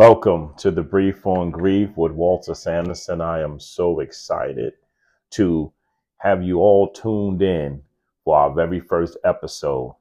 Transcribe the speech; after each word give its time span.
Welcome 0.00 0.54
to 0.56 0.70
the 0.70 0.82
Brief 0.82 1.26
on 1.26 1.50
Grief 1.50 1.94
with 1.94 2.12
Walter 2.12 2.54
Sanderson. 2.54 3.20
I 3.20 3.42
am 3.42 3.60
so 3.60 4.00
excited 4.00 4.72
to 5.32 5.74
have 6.16 6.42
you 6.42 6.60
all 6.60 6.90
tuned 6.90 7.42
in 7.42 7.82
for 8.24 8.34
our 8.34 8.50
very 8.50 8.80
first 8.80 9.18
episode. 9.24 9.94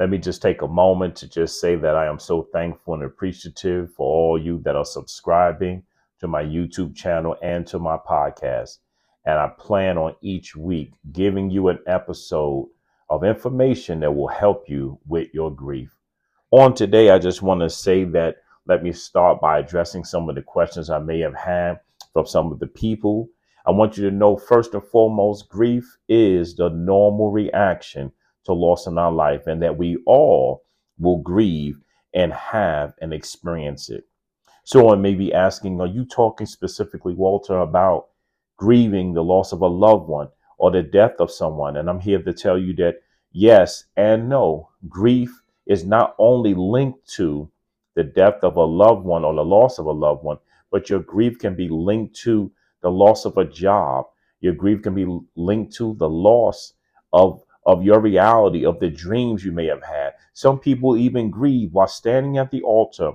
Let 0.00 0.10
me 0.10 0.18
just 0.18 0.42
take 0.42 0.62
a 0.62 0.66
moment 0.66 1.14
to 1.18 1.28
just 1.28 1.60
say 1.60 1.76
that 1.76 1.94
I 1.94 2.08
am 2.08 2.18
so 2.18 2.48
thankful 2.52 2.94
and 2.94 3.04
appreciative 3.04 3.92
for 3.94 4.04
all 4.04 4.36
you 4.36 4.60
that 4.64 4.74
are 4.74 4.84
subscribing 4.84 5.84
to 6.18 6.26
my 6.26 6.42
YouTube 6.42 6.96
channel 6.96 7.36
and 7.40 7.64
to 7.68 7.78
my 7.78 7.98
podcast. 7.98 8.78
And 9.26 9.38
I 9.38 9.46
plan 9.46 9.96
on 9.96 10.16
each 10.22 10.56
week 10.56 10.94
giving 11.12 11.50
you 11.50 11.68
an 11.68 11.78
episode 11.86 12.68
of 13.08 13.22
information 13.22 14.00
that 14.00 14.10
will 14.10 14.26
help 14.26 14.68
you 14.68 14.98
with 15.06 15.32
your 15.32 15.54
grief. 15.54 15.96
On 16.50 16.74
today, 16.74 17.10
I 17.10 17.20
just 17.20 17.42
want 17.42 17.60
to 17.60 17.70
say 17.70 18.02
that 18.06 18.38
let 18.66 18.82
me 18.82 18.92
start 18.92 19.40
by 19.40 19.58
addressing 19.58 20.04
some 20.04 20.28
of 20.28 20.34
the 20.34 20.42
questions 20.42 20.90
I 20.90 20.98
may 20.98 21.20
have 21.20 21.36
had 21.36 21.80
from 22.12 22.26
some 22.26 22.50
of 22.52 22.58
the 22.58 22.66
people. 22.66 23.28
I 23.64 23.70
want 23.70 23.96
you 23.96 24.08
to 24.08 24.14
know, 24.14 24.36
first 24.36 24.74
and 24.74 24.82
foremost, 24.82 25.48
grief 25.48 25.98
is 26.08 26.56
the 26.56 26.68
normal 26.70 27.30
reaction 27.30 28.12
to 28.44 28.52
loss 28.52 28.86
in 28.86 28.98
our 28.98 29.12
life, 29.12 29.46
and 29.46 29.62
that 29.62 29.78
we 29.78 29.98
all 30.06 30.64
will 30.98 31.18
grieve 31.18 31.80
and 32.14 32.32
have 32.32 32.94
and 33.00 33.12
experience 33.12 33.88
it. 33.90 34.04
Someone 34.64 35.02
may 35.02 35.14
be 35.14 35.32
asking, 35.32 35.80
Are 35.80 35.86
you 35.86 36.04
talking 36.04 36.46
specifically, 36.46 37.14
Walter, 37.14 37.58
about 37.58 38.08
grieving 38.56 39.14
the 39.14 39.22
loss 39.22 39.52
of 39.52 39.60
a 39.60 39.66
loved 39.66 40.08
one 40.08 40.28
or 40.58 40.72
the 40.72 40.82
death 40.82 41.16
of 41.20 41.30
someone? 41.30 41.76
And 41.76 41.88
I'm 41.88 42.00
here 42.00 42.20
to 42.22 42.32
tell 42.32 42.58
you 42.58 42.74
that 42.76 42.96
yes 43.30 43.84
and 43.96 44.28
no. 44.28 44.70
Grief 44.88 45.42
is 45.66 45.84
not 45.84 46.16
only 46.18 46.54
linked 46.54 47.08
to 47.14 47.50
the 47.96 48.04
death 48.04 48.44
of 48.44 48.56
a 48.56 48.64
loved 48.64 49.04
one 49.04 49.24
or 49.24 49.34
the 49.34 49.44
loss 49.44 49.80
of 49.80 49.86
a 49.86 49.92
loved 49.92 50.24
one, 50.24 50.38
but 50.70 50.90
your 50.90 51.00
grief 51.00 51.40
can 51.40 51.56
be 51.56 51.68
linked 51.68 52.16
to 52.16 52.52
the 52.82 52.90
loss 52.90 53.24
of 53.24 53.38
a 53.38 53.46
job. 53.46 54.06
Your 54.40 54.54
grief 54.54 54.82
can 54.82 54.94
be 54.94 55.06
linked 55.36 55.74
to 55.76 55.96
the 55.96 56.08
loss 56.08 56.74
of, 57.12 57.42
of 57.66 57.82
your 57.82 58.00
reality, 58.00 58.66
of 58.66 58.80
the 58.80 58.90
dreams 58.90 59.44
you 59.44 59.52
may 59.52 59.66
have 59.66 59.82
had. 59.84 60.12
Some 60.34 60.60
people 60.60 60.96
even 60.96 61.30
grieve 61.30 61.72
while 61.72 61.88
standing 61.88 62.38
at 62.38 62.52
the 62.52 62.62
altar, 62.62 63.12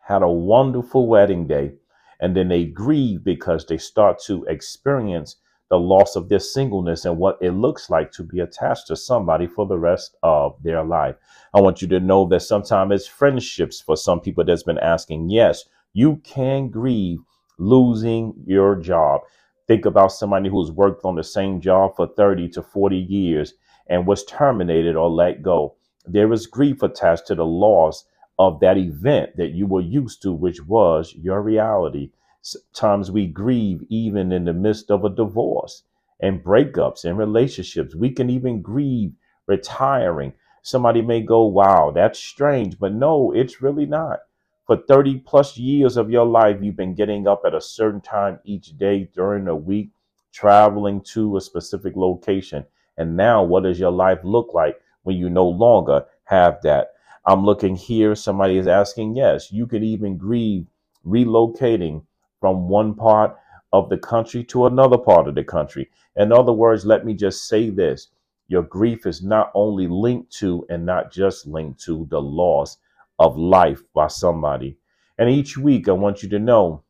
had 0.00 0.22
a 0.22 0.28
wonderful 0.28 1.08
wedding 1.08 1.46
day, 1.46 1.74
and 2.20 2.36
then 2.36 2.48
they 2.48 2.66
grieve 2.66 3.24
because 3.24 3.66
they 3.66 3.78
start 3.78 4.20
to 4.26 4.44
experience 4.44 5.36
the 5.70 5.78
loss 5.78 6.16
of 6.16 6.28
their 6.28 6.38
singleness 6.38 7.04
and 7.04 7.16
what 7.18 7.38
it 7.40 7.52
looks 7.52 7.90
like 7.90 8.12
to 8.12 8.22
be 8.22 8.40
attached 8.40 8.86
to 8.88 8.96
somebody 8.96 9.46
for 9.46 9.66
the 9.66 9.78
rest 9.78 10.16
of 10.22 10.54
their 10.62 10.84
life. 10.84 11.16
I 11.54 11.60
want 11.60 11.82
you 11.82 11.88
to 11.88 12.00
know 12.00 12.26
that 12.28 12.40
sometimes 12.40 12.92
it's 12.92 13.06
friendships 13.06 13.80
for 13.80 13.96
some 13.96 14.20
people 14.20 14.44
that's 14.44 14.62
been 14.62 14.78
asking. 14.78 15.30
Yes, 15.30 15.64
you 15.92 16.16
can 16.24 16.68
grieve 16.68 17.18
losing 17.58 18.34
your 18.46 18.76
job. 18.76 19.22
Think 19.66 19.86
about 19.86 20.12
somebody 20.12 20.50
who's 20.50 20.70
worked 20.70 21.04
on 21.04 21.14
the 21.14 21.24
same 21.24 21.60
job 21.60 21.96
for 21.96 22.06
30 22.06 22.50
to 22.50 22.62
40 22.62 22.96
years 22.96 23.54
and 23.88 24.06
was 24.06 24.24
terminated 24.24 24.96
or 24.96 25.08
let 25.08 25.42
go. 25.42 25.76
There 26.06 26.32
is 26.32 26.46
grief 26.46 26.82
attached 26.82 27.26
to 27.28 27.34
the 27.34 27.46
loss 27.46 28.04
of 28.38 28.60
that 28.60 28.76
event 28.76 29.36
that 29.36 29.52
you 29.52 29.66
were 29.66 29.80
used 29.80 30.20
to, 30.22 30.32
which 30.32 30.62
was 30.66 31.14
your 31.14 31.40
reality. 31.40 32.10
Sometimes 32.46 33.10
we 33.10 33.26
grieve 33.26 33.86
even 33.88 34.30
in 34.30 34.44
the 34.44 34.52
midst 34.52 34.90
of 34.90 35.02
a 35.02 35.08
divorce 35.08 35.82
and 36.20 36.44
breakups 36.44 37.06
and 37.06 37.16
relationships. 37.16 37.94
We 37.94 38.10
can 38.10 38.28
even 38.28 38.60
grieve 38.60 39.14
retiring. 39.46 40.34
Somebody 40.60 41.00
may 41.00 41.22
go, 41.22 41.44
wow, 41.44 41.90
that's 41.90 42.18
strange, 42.18 42.78
but 42.78 42.92
no, 42.92 43.32
it's 43.32 43.62
really 43.62 43.86
not. 43.86 44.20
For 44.66 44.76
30 44.76 45.20
plus 45.20 45.56
years 45.56 45.96
of 45.96 46.10
your 46.10 46.26
life, 46.26 46.58
you've 46.60 46.76
been 46.76 46.94
getting 46.94 47.26
up 47.26 47.44
at 47.46 47.54
a 47.54 47.62
certain 47.62 48.02
time 48.02 48.38
each 48.44 48.76
day 48.76 49.08
during 49.14 49.46
the 49.46 49.56
week, 49.56 49.92
traveling 50.30 51.00
to 51.14 51.38
a 51.38 51.40
specific 51.40 51.96
location. 51.96 52.66
And 52.98 53.16
now, 53.16 53.42
what 53.42 53.62
does 53.62 53.80
your 53.80 53.90
life 53.90 54.20
look 54.22 54.52
like 54.52 54.78
when 55.04 55.16
you 55.16 55.30
no 55.30 55.48
longer 55.48 56.04
have 56.24 56.60
that? 56.60 56.92
I'm 57.24 57.46
looking 57.46 57.74
here. 57.74 58.14
Somebody 58.14 58.58
is 58.58 58.66
asking, 58.66 59.16
yes, 59.16 59.50
you 59.50 59.66
could 59.66 59.82
even 59.82 60.18
grieve 60.18 60.66
relocating 61.06 62.02
from 62.44 62.68
one 62.68 62.92
part 62.92 63.34
of 63.72 63.88
the 63.88 63.96
country 63.96 64.44
to 64.44 64.66
another 64.66 64.98
part 64.98 65.26
of 65.26 65.34
the 65.34 65.42
country. 65.42 65.90
In 66.14 66.30
other 66.30 66.52
words, 66.52 66.84
let 66.84 67.06
me 67.06 67.14
just 67.14 67.48
say 67.48 67.70
this 67.70 68.08
your 68.48 68.64
grief 68.64 69.06
is 69.06 69.22
not 69.22 69.50
only 69.54 69.86
linked 69.88 70.30
to 70.40 70.66
and 70.68 70.84
not 70.84 71.10
just 71.10 71.46
linked 71.46 71.80
to 71.84 72.06
the 72.10 72.20
loss 72.20 72.76
of 73.18 73.38
life 73.38 73.80
by 73.94 74.08
somebody. 74.08 74.76
And 75.16 75.30
each 75.30 75.56
week, 75.56 75.88
I 75.88 75.92
want 75.92 76.22
you 76.22 76.28
to 76.28 76.38
know 76.38 76.82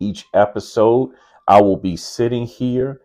each 0.00 0.26
episode, 0.34 1.10
I 1.46 1.62
will 1.62 1.76
be 1.76 1.94
sitting 1.94 2.44
here 2.44 3.00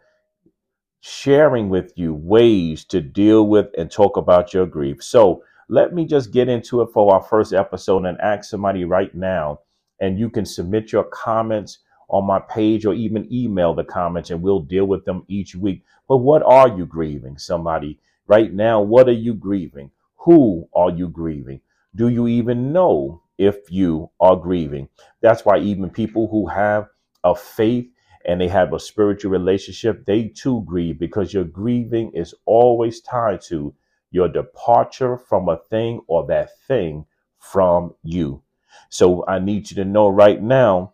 sharing 1.02 1.70
with 1.70 1.94
you 1.96 2.16
ways 2.16 2.84
to 2.86 3.00
deal 3.00 3.46
with 3.46 3.68
and 3.78 3.92
talk 3.92 4.18
about 4.18 4.56
your 4.56 4.66
grief. 4.66 5.04
So 5.04 5.44
let 5.68 5.94
me 5.94 6.06
just 6.06 6.34
get 6.34 6.50
into 6.50 6.82
it 6.82 6.90
for 6.96 7.14
our 7.14 7.22
first 7.22 7.54
episode 7.54 8.06
and 8.06 8.20
ask 8.22 8.50
somebody 8.50 8.86
right 8.86 9.14
now 9.14 9.60
and 10.00 10.20
you 10.20 10.30
can 10.30 10.46
submit 10.46 10.92
your 10.92 11.04
comments 11.06 11.80
on 12.10 12.26
my 12.26 12.40
page 12.40 12.86
or 12.86 12.94
even 12.94 13.32
email 13.32 13.74
the 13.74 13.84
comments 13.84 14.30
and 14.32 14.42
we'll 14.42 14.62
deal 14.62 14.86
with 14.86 15.06
them 15.06 15.24
each 15.28 15.56
week. 15.56 15.84
But 16.08 16.18
what 16.18 16.42
are 16.44 16.68
you 16.68 16.86
grieving? 16.86 17.38
Somebody 17.38 18.00
right 18.28 18.52
now, 18.52 18.82
what 18.82 19.08
are 19.08 19.12
you 19.12 19.34
grieving? 19.34 19.92
Who 20.18 20.68
are 20.74 20.90
you 20.90 21.08
grieving? 21.08 21.62
Do 21.96 22.10
you 22.10 22.28
even 22.28 22.74
know 22.74 23.22
if 23.38 23.72
you 23.72 24.10
are 24.20 24.36
grieving? 24.36 24.90
That's 25.22 25.46
why 25.46 25.60
even 25.60 25.90
people 25.90 26.28
who 26.30 26.48
have 26.48 26.88
a 27.24 27.36
faith 27.36 27.88
and 28.26 28.42
they 28.42 28.48
have 28.48 28.74
a 28.74 28.80
spiritual 28.80 29.32
relationship, 29.32 30.06
they 30.06 30.28
too 30.28 30.64
grieve 30.66 31.00
because 31.00 31.34
your 31.34 31.46
grieving 31.46 32.12
is 32.14 32.34
always 32.46 33.02
tied 33.02 33.42
to 33.42 33.74
your 34.12 34.28
departure 34.28 35.18
from 35.18 35.48
a 35.48 35.58
thing 35.70 36.02
or 36.08 36.26
that 36.28 36.50
thing 36.68 37.06
from 37.38 37.94
you. 38.04 38.42
So 38.90 39.24
I 39.28 39.40
need 39.40 39.70
you 39.70 39.76
to 39.76 39.86
know 39.86 40.08
right 40.10 40.42
now 40.42 40.94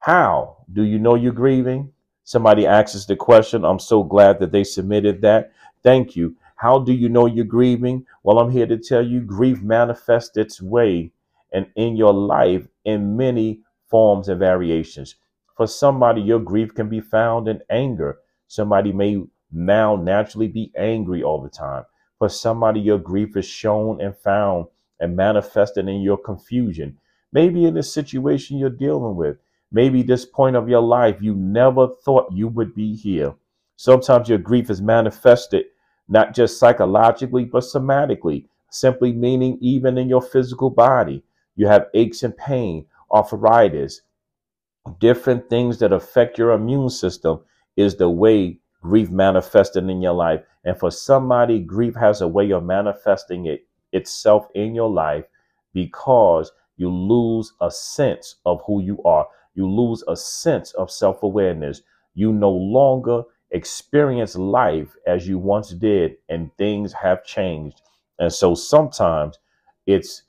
how 0.00 0.58
do 0.72 0.82
you 0.82 0.98
know 0.98 1.14
you're 1.14 1.32
grieving? 1.32 1.92
Somebody 2.24 2.66
asks 2.66 2.94
us 2.94 3.06
the 3.06 3.16
question. 3.16 3.64
I'm 3.64 3.78
so 3.78 4.02
glad 4.02 4.38
that 4.40 4.52
they 4.52 4.64
submitted 4.64 5.22
that. 5.22 5.52
Thank 5.82 6.14
you. 6.14 6.36
How 6.56 6.78
do 6.78 6.92
you 6.92 7.08
know 7.08 7.26
you're 7.26 7.44
grieving? 7.44 8.04
Well, 8.22 8.38
I'm 8.38 8.50
here 8.50 8.66
to 8.66 8.76
tell 8.78 9.04
you 9.04 9.20
grief 9.20 9.62
manifests 9.62 10.36
its 10.36 10.60
way 10.60 11.12
and 11.52 11.66
in 11.76 11.96
your 11.96 12.12
life 12.12 12.66
in 12.84 13.16
many 13.16 13.60
forms 13.86 14.28
and 14.28 14.38
variations. 14.38 15.14
For 15.56 15.66
somebody, 15.66 16.20
your 16.20 16.40
grief 16.40 16.74
can 16.74 16.88
be 16.88 17.00
found 17.00 17.48
in 17.48 17.60
anger. 17.70 18.18
Somebody 18.46 18.92
may 18.92 19.22
now 19.50 19.96
naturally 19.96 20.48
be 20.48 20.70
angry 20.76 21.22
all 21.22 21.40
the 21.40 21.48
time. 21.48 21.84
For 22.18 22.28
somebody, 22.28 22.80
your 22.80 22.98
grief 22.98 23.36
is 23.36 23.46
shown 23.46 24.00
and 24.00 24.16
found 24.16 24.66
and 25.00 25.16
manifested 25.16 25.88
in 25.88 26.00
your 26.00 26.18
confusion. 26.18 26.98
Maybe 27.32 27.64
in 27.66 27.74
the 27.74 27.82
situation 27.82 28.58
you're 28.58 28.70
dealing 28.70 29.16
with. 29.16 29.36
Maybe 29.70 30.02
this 30.02 30.24
point 30.24 30.56
of 30.56 30.68
your 30.68 30.80
life, 30.80 31.18
you 31.20 31.34
never 31.34 31.88
thought 31.88 32.32
you 32.32 32.48
would 32.48 32.74
be 32.74 32.96
here. 32.96 33.34
Sometimes 33.76 34.28
your 34.28 34.38
grief 34.38 34.70
is 34.70 34.80
manifested 34.80 35.66
not 36.08 36.34
just 36.34 36.58
psychologically, 36.58 37.44
but 37.44 37.62
somatically, 37.62 38.46
simply 38.70 39.12
meaning 39.12 39.58
even 39.60 39.98
in 39.98 40.08
your 40.08 40.22
physical 40.22 40.70
body. 40.70 41.22
You 41.54 41.66
have 41.66 41.88
aches 41.94 42.22
and 42.22 42.36
pain, 42.36 42.86
arthritis, 43.12 44.00
different 45.00 45.50
things 45.50 45.78
that 45.78 45.92
affect 45.92 46.38
your 46.38 46.52
immune 46.52 46.88
system 46.88 47.40
is 47.76 47.96
the 47.96 48.08
way 48.08 48.58
grief 48.82 49.10
manifested 49.10 49.88
in 49.88 50.00
your 50.00 50.14
life. 50.14 50.40
And 50.64 50.78
for 50.78 50.90
somebody, 50.90 51.60
grief 51.60 51.94
has 51.96 52.20
a 52.20 52.28
way 52.28 52.50
of 52.52 52.64
manifesting 52.64 53.46
it 53.46 53.66
itself 53.92 54.48
in 54.54 54.74
your 54.74 54.90
life 54.90 55.24
because 55.74 56.52
you 56.76 56.90
lose 56.90 57.54
a 57.60 57.70
sense 57.70 58.36
of 58.46 58.62
who 58.66 58.82
you 58.82 59.02
are. 59.04 59.26
You 59.54 59.70
lose 59.70 60.04
a 60.08 60.16
sense 60.16 60.72
of 60.74 60.90
self 60.90 61.22
awareness. 61.22 61.82
You 62.14 62.32
no 62.32 62.50
longer 62.50 63.22
experience 63.52 64.36
life 64.36 64.96
as 65.06 65.28
you 65.28 65.38
once 65.38 65.70
did, 65.70 66.16
and 66.28 66.50
things 66.58 66.92
have 66.94 67.24
changed. 67.24 67.82
And 68.18 68.32
so 68.32 68.54
sometimes 68.54 69.38
it's 69.86 70.24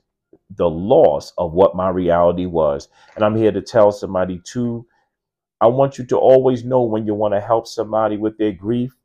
the 0.56 0.70
loss 0.70 1.32
of 1.38 1.52
what 1.54 1.76
my 1.76 1.90
reality 1.90 2.46
was. 2.46 2.88
And 3.16 3.24
I'm 3.24 3.36
here 3.36 3.52
to 3.52 3.62
tell 3.62 3.92
somebody 3.92 4.40
to, 4.52 4.86
I 5.60 5.68
want 5.68 5.98
you 5.98 6.06
to 6.06 6.18
always 6.18 6.64
know 6.64 6.82
when 6.82 7.06
you 7.06 7.14
want 7.14 7.34
to 7.34 7.40
help 7.40 7.66
somebody 7.66 8.16
with 8.16 8.38
their 8.38 8.52
grief, 8.52 8.96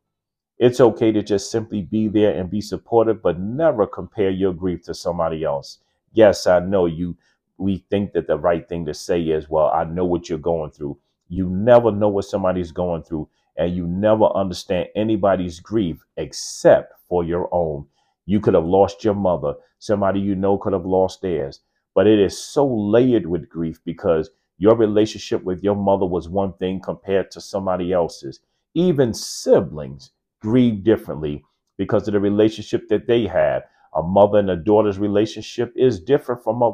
it's 0.58 0.80
okay 0.80 1.12
to 1.12 1.22
just 1.22 1.50
simply 1.50 1.82
be 1.82 2.08
there 2.08 2.32
and 2.38 2.50
be 2.50 2.60
supportive, 2.60 3.22
but 3.22 3.38
never 3.40 3.86
compare 3.86 4.30
your 4.30 4.52
grief 4.54 4.82
to 4.84 4.94
somebody 4.94 5.44
else. 5.44 5.78
Yes, 6.12 6.46
I 6.46 6.60
know 6.60 6.86
you 6.86 7.16
we 7.58 7.78
think 7.90 8.12
that 8.12 8.26
the 8.26 8.38
right 8.38 8.68
thing 8.68 8.84
to 8.86 8.94
say 8.94 9.22
is, 9.22 9.48
well, 9.48 9.68
I 9.68 9.84
know 9.84 10.04
what 10.04 10.28
you're 10.28 10.38
going 10.38 10.70
through. 10.72 10.98
You 11.28 11.48
never 11.48 11.90
know 11.90 12.08
what 12.08 12.26
somebody's 12.26 12.72
going 12.72 13.02
through, 13.02 13.28
and 13.56 13.74
you 13.74 13.86
never 13.86 14.26
understand 14.36 14.88
anybody's 14.94 15.60
grief 15.60 16.04
except 16.16 17.00
for 17.08 17.24
your 17.24 17.48
own. 17.52 17.86
You 18.26 18.40
could 18.40 18.54
have 18.54 18.64
lost 18.66 19.04
your 19.04 19.14
mother. 19.14 19.54
Somebody 19.78 20.20
you 20.20 20.34
know 20.34 20.58
could 20.58 20.72
have 20.74 20.86
lost 20.86 21.22
theirs. 21.22 21.60
but 21.94 22.06
it 22.06 22.18
is 22.18 22.38
so 22.38 22.66
layered 22.66 23.26
with 23.26 23.48
grief 23.48 23.80
because 23.84 24.30
your 24.58 24.76
relationship 24.76 25.42
with 25.44 25.62
your 25.62 25.76
mother 25.76 26.06
was 26.06 26.28
one 26.28 26.52
thing 26.54 26.80
compared 26.80 27.30
to 27.30 27.40
somebody 27.40 27.92
else's. 27.92 28.40
Even 28.74 29.14
siblings 29.14 30.10
grieve 30.40 30.84
differently 30.84 31.44
because 31.78 32.06
of 32.08 32.14
the 32.14 32.20
relationship 32.20 32.88
that 32.88 33.06
they 33.06 33.26
had. 33.26 33.62
A 33.94 34.02
mother 34.02 34.38
and 34.38 34.50
a 34.50 34.56
daughter's 34.56 34.98
relationship 34.98 35.72
is 35.76 36.00
different 36.00 36.42
from 36.42 36.62
a, 36.62 36.72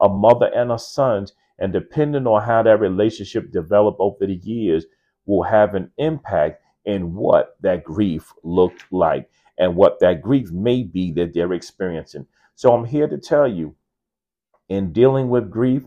a 0.00 0.08
mother 0.08 0.50
and 0.54 0.70
a 0.72 0.78
son's. 0.78 1.32
And 1.58 1.72
depending 1.72 2.26
on 2.26 2.42
how 2.42 2.62
that 2.62 2.80
relationship 2.80 3.52
developed 3.52 4.00
over 4.00 4.26
the 4.26 4.36
years, 4.36 4.86
will 5.26 5.42
have 5.42 5.74
an 5.74 5.90
impact 5.98 6.62
in 6.84 7.14
what 7.14 7.56
that 7.60 7.84
grief 7.84 8.32
looked 8.42 8.84
like 8.90 9.30
and 9.58 9.76
what 9.76 10.00
that 10.00 10.22
grief 10.22 10.50
may 10.50 10.82
be 10.82 11.12
that 11.12 11.34
they're 11.34 11.52
experiencing. 11.52 12.26
So 12.54 12.74
I'm 12.74 12.84
here 12.84 13.06
to 13.08 13.18
tell 13.18 13.46
you 13.46 13.76
in 14.68 14.92
dealing 14.92 15.28
with 15.28 15.50
grief, 15.50 15.82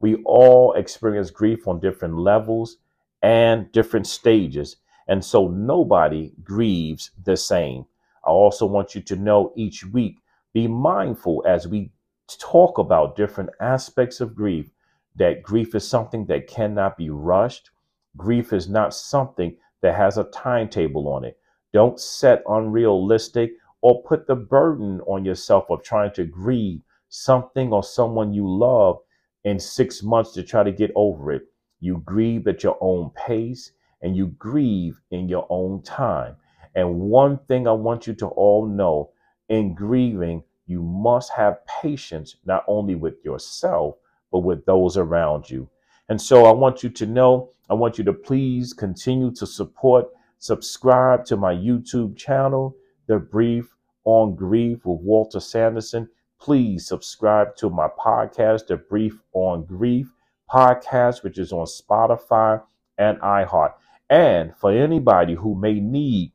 we 0.00 0.16
all 0.24 0.72
experience 0.72 1.30
grief 1.30 1.68
on 1.68 1.80
different 1.80 2.16
levels 2.16 2.78
and 3.22 3.70
different 3.72 4.06
stages. 4.06 4.76
And 5.10 5.24
so 5.24 5.48
nobody 5.48 6.32
grieves 6.44 7.10
the 7.24 7.36
same. 7.36 7.84
I 8.24 8.30
also 8.30 8.64
want 8.64 8.94
you 8.94 9.00
to 9.00 9.16
know 9.16 9.52
each 9.56 9.84
week, 9.84 10.20
be 10.52 10.68
mindful 10.68 11.42
as 11.48 11.66
we 11.66 11.90
talk 12.38 12.78
about 12.78 13.16
different 13.16 13.50
aspects 13.60 14.20
of 14.20 14.36
grief, 14.36 14.70
that 15.16 15.42
grief 15.42 15.74
is 15.74 15.86
something 15.86 16.26
that 16.26 16.46
cannot 16.46 16.96
be 16.96 17.10
rushed. 17.10 17.70
Grief 18.16 18.52
is 18.52 18.68
not 18.68 18.94
something 18.94 19.56
that 19.82 19.96
has 19.96 20.16
a 20.16 20.30
timetable 20.30 21.08
on 21.08 21.24
it. 21.24 21.36
Don't 21.72 21.98
set 21.98 22.44
unrealistic 22.48 23.54
or 23.82 24.04
put 24.04 24.28
the 24.28 24.36
burden 24.36 25.00
on 25.08 25.24
yourself 25.24 25.64
of 25.70 25.82
trying 25.82 26.12
to 26.12 26.24
grieve 26.24 26.82
something 27.08 27.72
or 27.72 27.82
someone 27.82 28.32
you 28.32 28.48
love 28.48 29.00
in 29.42 29.58
six 29.58 30.04
months 30.04 30.30
to 30.34 30.44
try 30.44 30.62
to 30.62 30.70
get 30.70 30.92
over 30.94 31.32
it. 31.32 31.42
You 31.80 32.00
grieve 32.04 32.46
at 32.46 32.62
your 32.62 32.78
own 32.80 33.10
pace 33.16 33.72
and 34.02 34.16
you 34.16 34.28
grieve 34.38 35.00
in 35.10 35.28
your 35.28 35.46
own 35.50 35.82
time. 35.82 36.36
And 36.74 37.00
one 37.00 37.38
thing 37.48 37.66
I 37.66 37.72
want 37.72 38.06
you 38.06 38.14
to 38.14 38.26
all 38.26 38.66
know 38.66 39.10
in 39.48 39.74
grieving, 39.74 40.42
you 40.66 40.82
must 40.82 41.32
have 41.32 41.66
patience 41.66 42.36
not 42.44 42.64
only 42.68 42.94
with 42.94 43.24
yourself, 43.24 43.96
but 44.30 44.40
with 44.40 44.64
those 44.66 44.96
around 44.96 45.50
you. 45.50 45.68
And 46.08 46.20
so 46.20 46.46
I 46.46 46.52
want 46.52 46.82
you 46.82 46.90
to 46.90 47.06
know, 47.06 47.50
I 47.68 47.74
want 47.74 47.98
you 47.98 48.04
to 48.04 48.12
please 48.12 48.72
continue 48.72 49.32
to 49.32 49.46
support, 49.46 50.06
subscribe 50.38 51.24
to 51.26 51.36
my 51.36 51.54
YouTube 51.54 52.16
channel, 52.16 52.76
The 53.06 53.18
Brief 53.18 53.74
on 54.04 54.34
Grief 54.34 54.84
with 54.84 55.00
Walter 55.00 55.40
Sanderson. 55.40 56.08
Please 56.40 56.86
subscribe 56.86 57.54
to 57.56 57.68
my 57.68 57.88
podcast, 57.98 58.66
The 58.66 58.76
Brief 58.76 59.20
on 59.32 59.64
Grief 59.64 60.12
podcast, 60.52 61.22
which 61.22 61.38
is 61.38 61.52
on 61.52 61.66
Spotify 61.66 62.62
and 62.98 63.18
iHeart. 63.20 63.74
And 64.10 64.54
for 64.56 64.72
anybody 64.72 65.34
who 65.34 65.54
may 65.54 65.74
need 65.78 66.32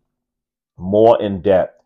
more 0.77 1.21
in 1.21 1.41
depth 1.41 1.81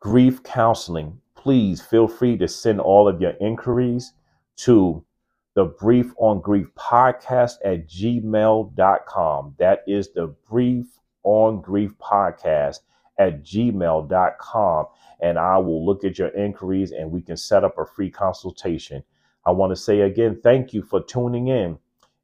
grief 0.00 0.42
counseling, 0.44 1.20
please 1.34 1.80
feel 1.82 2.06
free 2.06 2.36
to 2.38 2.46
send 2.46 2.80
all 2.80 3.08
of 3.08 3.20
your 3.20 3.32
inquiries 3.40 4.12
to 4.58 5.04
the 5.54 5.64
Brief 5.64 6.12
on 6.18 6.40
Grief 6.40 6.68
podcast 6.78 7.54
at 7.64 7.88
gmail.com. 7.88 9.54
That 9.58 9.80
is 9.88 10.12
the 10.12 10.34
Brief 10.48 10.86
on 11.24 11.62
Grief 11.62 11.92
podcast 11.98 12.78
at 13.18 13.42
gmail.com. 13.42 14.86
And 15.20 15.36
I 15.36 15.58
will 15.58 15.84
look 15.84 16.04
at 16.04 16.16
your 16.16 16.28
inquiries 16.28 16.92
and 16.92 17.10
we 17.10 17.22
can 17.22 17.36
set 17.36 17.64
up 17.64 17.76
a 17.76 17.84
free 17.84 18.10
consultation. 18.10 19.02
I 19.44 19.50
want 19.50 19.72
to 19.72 19.76
say 19.76 20.02
again, 20.02 20.38
thank 20.44 20.72
you 20.72 20.82
for 20.82 21.02
tuning 21.02 21.48
in. 21.48 21.76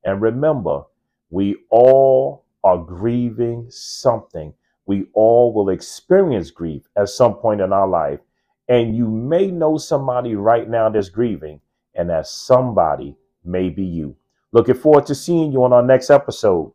And 0.04 0.22
remember, 0.22 0.82
we 1.30 1.56
all 1.70 2.43
are 2.64 2.78
grieving 2.78 3.66
something 3.70 4.52
we 4.86 5.06
all 5.14 5.52
will 5.52 5.70
experience 5.70 6.50
grief 6.50 6.82
at 6.96 7.08
some 7.08 7.34
point 7.34 7.60
in 7.60 7.72
our 7.72 7.88
life. 7.88 8.20
And 8.68 8.96
you 8.96 9.08
may 9.08 9.50
know 9.50 9.76
somebody 9.76 10.34
right 10.34 10.68
now 10.68 10.88
that's 10.88 11.08
grieving, 11.08 11.60
and 11.94 12.10
that 12.10 12.26
somebody 12.26 13.16
may 13.44 13.68
be 13.68 13.84
you. 13.84 14.16
Looking 14.52 14.74
forward 14.74 15.06
to 15.06 15.14
seeing 15.14 15.52
you 15.52 15.64
on 15.64 15.72
our 15.72 15.82
next 15.82 16.10
episode, 16.10 16.72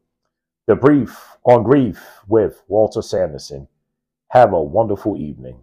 The 0.67 0.75
Brief 0.75 1.17
on 1.43 1.63
Grief 1.63 1.99
with 2.27 2.61
Walter 2.67 3.01
Sanderson. 3.01 3.67
Have 4.29 4.53
a 4.53 4.61
wonderful 4.61 5.17
evening. 5.17 5.57